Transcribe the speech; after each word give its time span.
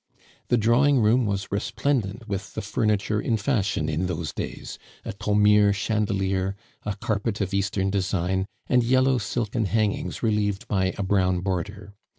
The 0.47 0.57
drawing 0.57 0.97
room 0.99 1.27
was 1.27 1.51
resplendent 1.51 2.27
with 2.27 2.55
the 2.55 2.63
furniture 2.63 3.21
in 3.21 3.37
fashion 3.37 3.87
in 3.87 4.07
those 4.07 4.33
days 4.33 4.79
a 5.05 5.11
Thomire 5.13 5.71
chandelier, 5.73 6.55
a 6.83 6.95
carpet 6.95 7.39
of 7.39 7.53
Eastern 7.53 7.91
design, 7.91 8.47
and 8.65 8.83
yellow 8.83 9.19
silken 9.19 9.65
hangings 9.65 10.23
relieved 10.23 10.67
by 10.67 10.95
a 10.97 11.03
brown 11.03 11.41
border. 11.41 11.93